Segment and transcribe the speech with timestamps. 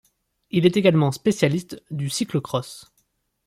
[0.49, 2.91] Il est également spécialiste du cyclo-cross.